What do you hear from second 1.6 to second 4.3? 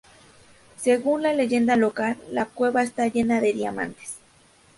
local, la cueva está llena de diamantes.